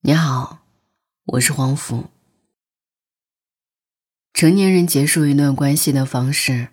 [0.00, 0.58] 你好，
[1.24, 2.04] 我是黄甫。
[4.32, 6.68] 成年人结束一段关系的方式。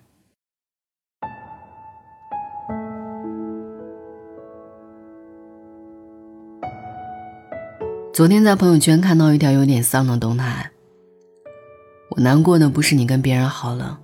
[8.14, 10.70] 昨天在朋友圈看到一条有点丧的动态。
[12.10, 13.98] 我难过的不是你跟别人好了，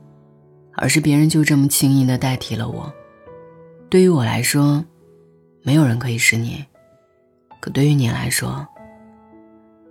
[0.75, 2.93] 而是别人就这么轻易的代替了我。
[3.89, 4.85] 对于我来说，
[5.63, 6.65] 没有人可以是你，
[7.61, 8.67] 可对于你来说。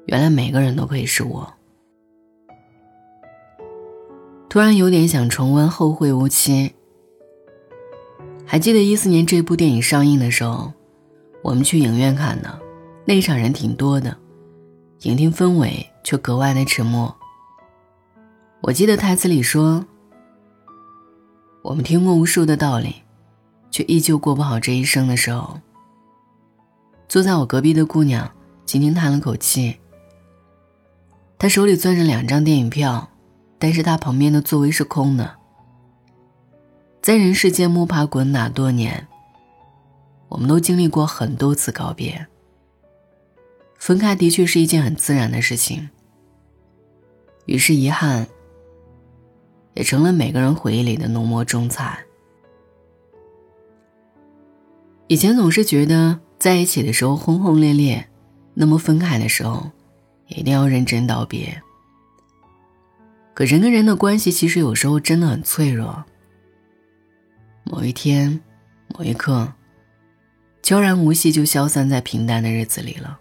[0.06, 1.54] 原来每个人都可以是我。
[4.50, 6.70] 突然有点想重温《后会无期》。
[8.46, 10.74] 还记得一四年这部电影上映的时候，
[11.42, 12.60] 我们去影院看的，
[13.06, 14.18] 那场人挺多的，
[15.04, 17.16] 影厅氛围却格外的沉默。
[18.60, 19.86] 我记得台词里说
[21.64, 22.96] ：“我们听过无数的道理，
[23.72, 25.58] 却依旧过不好这一生的时候。”
[27.08, 28.30] 坐在我隔壁的姑娘
[28.66, 29.78] 轻轻叹了口气。
[31.42, 33.10] 他手里攥着两张电影票，
[33.58, 35.38] 但是他旁边的座位是空的。
[37.02, 39.08] 在人世间摸爬滚打多年，
[40.30, 42.28] 我们都经历过很多次告别。
[43.80, 45.90] 分开的确是一件很自然的事情，
[47.48, 48.28] 于是遗憾
[49.74, 52.06] 也成了每个人回忆里的浓墨重彩。
[55.08, 58.08] 以前总是觉得在一起的时候轰轰烈烈，
[58.54, 59.72] 那么分开的时候。
[60.36, 61.62] 一定要认真道别。
[63.34, 66.04] 可人跟人的关系其实有时候真的很脆弱。
[67.64, 68.42] 某一天，
[68.88, 69.54] 某一刻，
[70.62, 73.20] 悄然无息就消散在平淡的日子里了。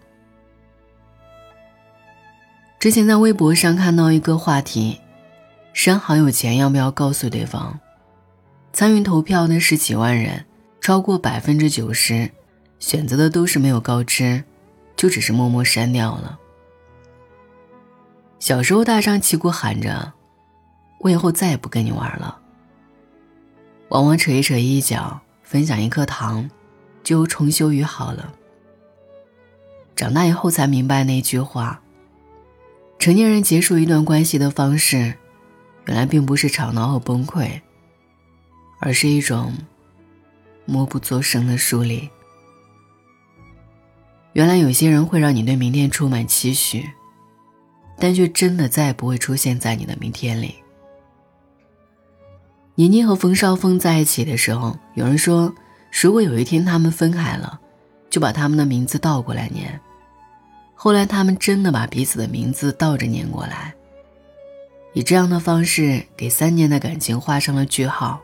[2.77, 4.99] 之前在微博上看到一个话题：
[5.71, 7.79] 删好友前要不要告诉对方？
[8.73, 10.45] 参与投票的十几万人，
[10.81, 12.29] 超过百分之九十
[12.79, 14.43] 选择的都是没有告知，
[14.97, 16.39] 就只是默默删掉了。
[18.41, 20.13] 小时候，大张旗鼓喊着
[20.97, 22.39] ：“我以后再也不跟你玩了。”
[23.89, 26.49] 往往扯一扯衣角，分享一颗糖，
[27.03, 28.33] 就重修于好了。
[29.95, 31.79] 长大以后才明白那句话：
[32.97, 35.13] 成年人结束一段关系的方式，
[35.85, 37.61] 原来并不是吵闹和崩溃，
[38.79, 39.53] 而是一种
[40.65, 42.09] 默不作声的疏离。
[44.33, 46.89] 原来有些人会让你对明天充满期许。
[48.01, 50.55] 但却真的再也不会出现在你的明天里。
[52.73, 55.53] 倪妮和冯绍峰在一起的时候，有人说，
[56.01, 57.61] 如果有一天他们分开了，
[58.09, 59.79] 就把他们的名字倒过来念。
[60.73, 63.71] 后来他们真的把彼此的名字倒着念过来，
[64.93, 68.19] 以这样的方式给三年的感情画上了句号。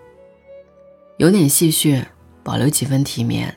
[1.17, 2.03] 有点戏谑，
[2.43, 3.55] 保留几分体面，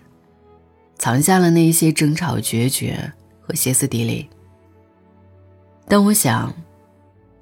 [0.99, 3.11] 藏下了那一些争吵、决绝
[3.41, 4.29] 和歇斯底里。
[5.91, 6.55] 但我想，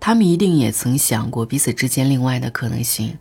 [0.01, 3.15] 他们一定也曾想过彼此之间另外的可能性，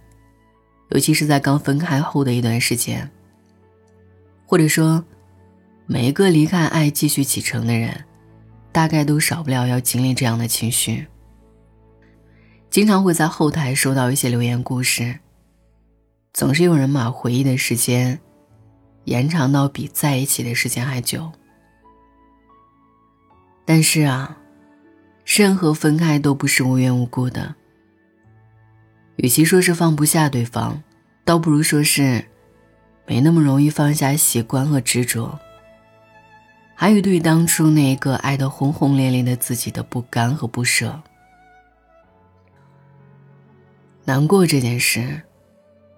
[0.92, 3.12] 尤其是在刚分开后的一段时间。
[4.46, 5.04] 或者说，
[5.86, 8.06] 每一个离开爱继续启程的人，
[8.72, 11.06] 大概都少不了要经历这样的情绪。
[12.70, 15.20] 经常会在后台收到一些留言故事，
[16.32, 18.18] 总是有人把回忆的时间
[19.04, 21.30] 延长到比在一起的时间还久。
[23.66, 24.38] 但是啊。
[25.28, 27.54] 任何分开都不是无缘无故的。
[29.18, 30.82] 与其说是放不下对方，
[31.26, 32.24] 倒不如说是
[33.06, 35.38] 没那么容易放下习惯和执着，
[36.74, 41.00] 还有对当初那一个爱得轰轰烈烈的自己的不甘和不舍。
[44.06, 45.22] 难过这件事，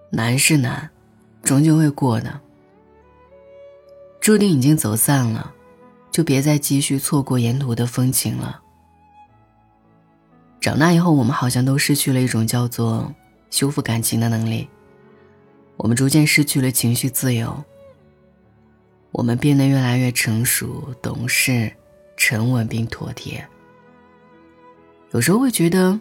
[0.10, 0.90] 难是难，
[1.44, 2.42] 终究会过的。
[4.20, 5.54] 注定已经走散了，
[6.10, 8.64] 就别再继续错过沿途的风景了。
[10.60, 13.14] 长大以后，我们好像都失去了一种叫做
[13.50, 14.68] 修复感情的能力。
[15.78, 17.64] 我们逐渐失去了情绪自由。
[19.12, 21.72] 我们变得越来越成熟、懂事、
[22.18, 23.48] 沉稳并妥帖。
[25.12, 26.00] 有时候会觉得，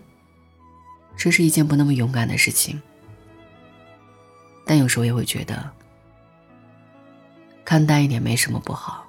[1.16, 2.82] 这是一件不那么勇敢的事情。
[4.66, 5.70] 但有时候也会觉得，
[7.64, 9.06] 看淡一点没什么不好。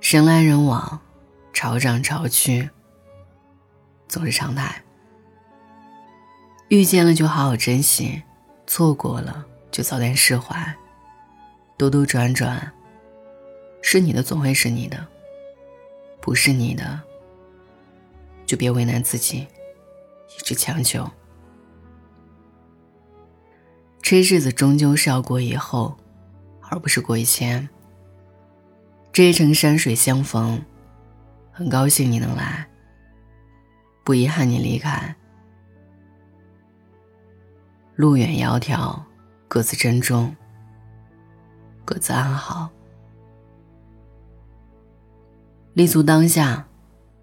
[0.00, 1.00] 人来人往，
[1.52, 2.70] 潮涨潮去。
[4.08, 4.82] 总是常态。
[6.68, 8.22] 遇见了就好好珍惜，
[8.66, 10.74] 错过了就早点释怀。
[11.76, 12.72] 兜兜转转，
[13.82, 15.06] 是你的总会是你的，
[16.20, 17.00] 不是你的
[18.46, 19.46] 就别为难自己，
[20.36, 21.08] 一直强求。
[24.00, 25.96] 这日子终究是要过以后，
[26.62, 27.68] 而不是过以前。
[29.12, 30.62] 这一程山水相逢，
[31.52, 32.66] 很高兴你能来，
[34.06, 35.16] 不遗憾你离开。
[37.96, 39.02] 路远窈窕，
[39.48, 40.32] 各自珍重，
[41.84, 42.70] 各自安好。
[45.74, 46.68] 立足当下，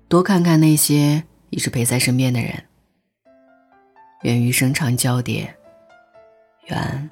[0.10, 2.66] 多看看那些一直陪在身边的人。
[4.24, 5.56] 愿余生长交叠，
[6.68, 7.10] 愿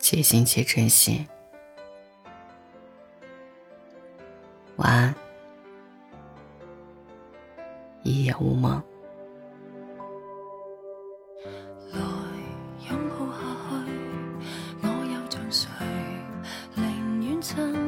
[0.00, 1.28] 且行且珍惜。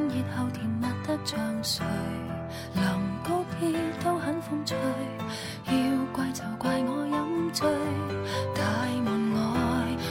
[0.09, 1.83] 热后甜蜜得像谁？
[2.73, 2.83] 临
[3.23, 3.71] 告别
[4.03, 4.75] 都很风趣，
[5.67, 5.73] 要
[6.11, 7.67] 怪就怪我饮醉。
[8.55, 8.61] 大
[9.03, 9.39] 门外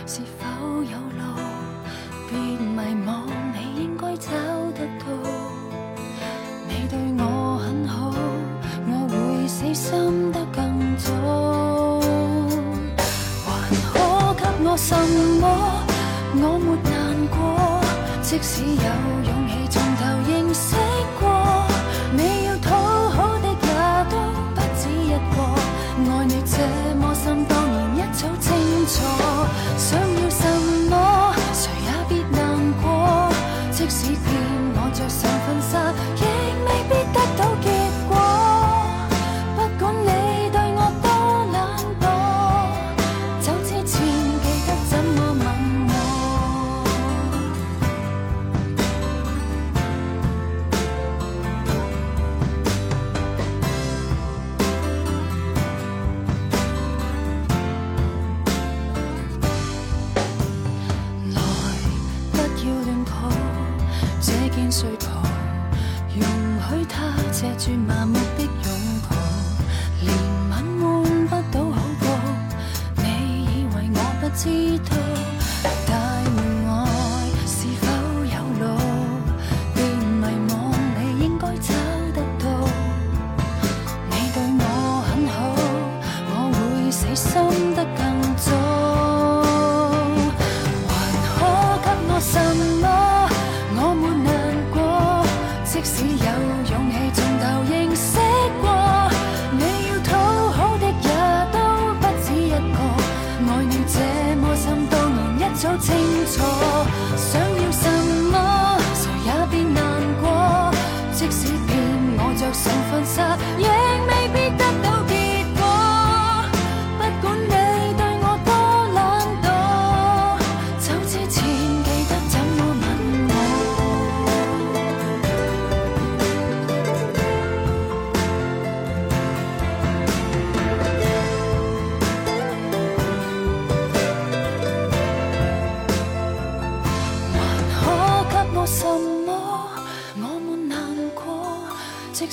[0.07, 0.47] 是否
[0.83, 1.23] 有路？
[2.29, 3.09] 别迷惘，
[3.55, 4.31] 你应该找
[4.75, 5.05] 得到。
[6.69, 8.13] 你对我很好，
[8.87, 11.11] 我会死心得更早。
[13.45, 13.51] 还
[13.93, 14.97] 可给我什
[15.41, 15.45] 么？
[16.35, 17.12] 我没能。
[18.33, 20.75] 即使有勇气从头认识
[21.21, 21.67] 过。
[22.17, 22.42] 你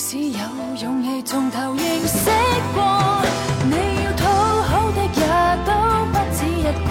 [0.10, 0.40] 只有
[0.82, 2.32] 勇气从头认识
[2.74, 3.22] 过，
[3.70, 4.26] 你要讨
[4.64, 5.22] 好的也
[5.68, 5.72] 都
[6.12, 6.90] 不止一个，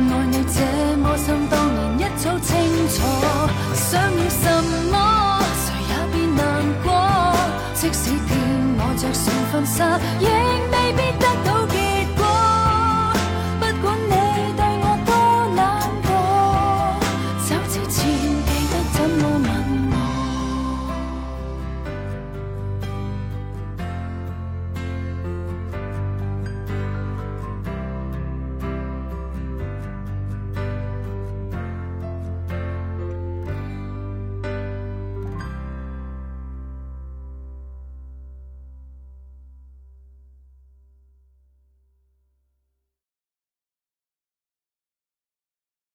[0.00, 2.50] 爱你这么深，当然一早清
[2.88, 2.96] 楚。
[3.76, 4.42] 想要什
[4.90, 6.42] 么，谁也别难
[6.82, 6.90] 过，
[7.74, 8.36] 即使骗
[8.76, 9.96] 我着上婚纱，